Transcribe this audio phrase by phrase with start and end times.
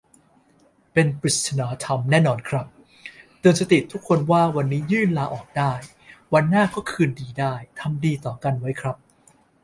[0.93, 2.65] เป็นปริศนาธรรมแน่นอนครับ
[3.39, 5.73] เตือนสติทุกคนว่าวันนี้ยื่นลาออกได้
[6.33, 8.95] วันหน้าก็คืนดีได้ ทำดีต่อกันไว้ครับ